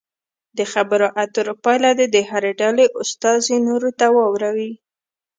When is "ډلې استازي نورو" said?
2.61-3.89